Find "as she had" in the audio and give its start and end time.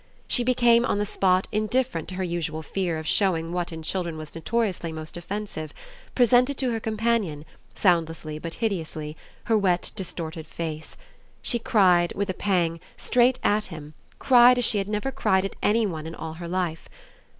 14.57-14.87